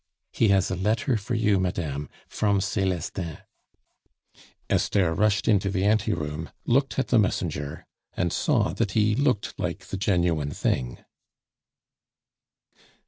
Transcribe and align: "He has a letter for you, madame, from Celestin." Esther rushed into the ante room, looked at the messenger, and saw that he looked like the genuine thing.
"He 0.31 0.47
has 0.47 0.71
a 0.71 0.75
letter 0.75 1.15
for 1.15 1.35
you, 1.35 1.59
madame, 1.59 2.09
from 2.27 2.59
Celestin." 2.59 3.37
Esther 4.67 5.13
rushed 5.13 5.47
into 5.47 5.69
the 5.69 5.85
ante 5.85 6.11
room, 6.11 6.49
looked 6.65 6.97
at 6.97 7.09
the 7.09 7.19
messenger, 7.19 7.85
and 8.17 8.33
saw 8.33 8.73
that 8.73 8.93
he 8.93 9.13
looked 9.13 9.53
like 9.59 9.85
the 9.89 9.97
genuine 9.97 10.49
thing. 10.53 10.97